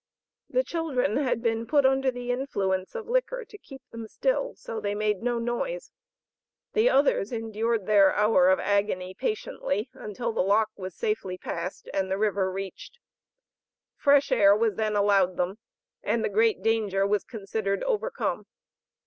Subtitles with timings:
[0.49, 4.81] The children had been put under the influence of liquor to keep them still, so
[4.81, 5.91] they made no noise;
[6.73, 12.09] the others endured their hour of agony patiently until the lock was safely passed, and
[12.09, 12.97] the river reached.
[13.95, 15.59] Fresh air was then allowed them,
[16.01, 18.47] and the great danger was considered overcome.